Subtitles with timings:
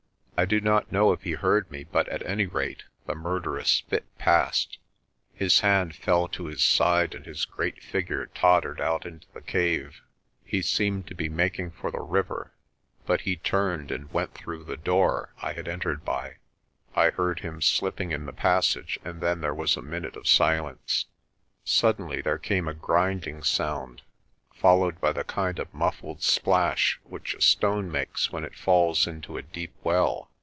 [0.37, 3.83] I do not know if he heard me but at any rate the mur derous
[3.83, 4.79] fit passed.
[5.35, 10.01] His hand fell to his side and his great figure tottered out into the cave.
[10.43, 12.53] He seemed to be making for the river
[13.05, 16.37] but he turned and went through the door I 240 PRESTER JOHN had entered by.
[17.05, 21.05] I heard him slipping in the passage and then there was a minute of silence.
[21.63, 24.01] Suddenly there came a grinding sound,
[24.55, 29.37] followed by the kind of muffled splash which a stone makes when it falls into
[29.37, 30.29] a deep well.